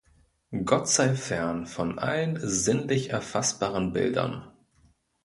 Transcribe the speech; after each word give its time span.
Gott 0.65 0.87
sei 0.87 1.13
fern 1.13 1.67
von 1.67 1.99
allen 1.99 2.39
sinnlich 2.41 3.11
erfassbaren 3.11 3.93
Bildern. 3.93 4.49